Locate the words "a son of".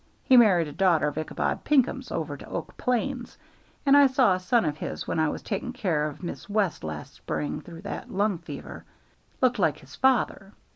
4.33-4.77